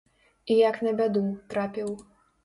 [0.53, 1.21] І як на бяду,
[1.51, 1.93] трапіў.